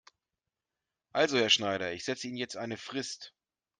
Also 1.13 1.37
Herr 1.37 1.51
Schneider, 1.51 1.93
ich 1.93 2.05
setze 2.05 2.25
Ihnen 2.25 2.35
jetzt 2.37 2.57
eine 2.57 2.75
Frist. 2.77 3.35